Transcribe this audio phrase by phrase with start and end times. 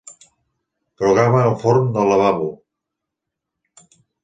[1.01, 2.49] Programa el forn del lavabo.